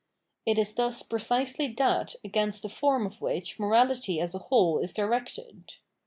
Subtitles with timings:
[0.47, 4.95] It is thus precisely that against the form of which morahty as a whole is
[4.95, 5.73] directed.